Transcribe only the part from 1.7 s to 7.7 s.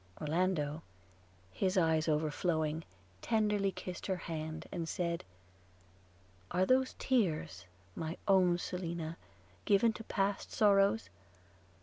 eyes overflowing, tenderly kissed her hand, and said– 'Are those tears,